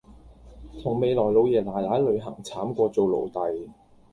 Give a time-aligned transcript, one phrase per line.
[0.81, 3.69] 同未來老爺奶奶旅行慘過做奴隸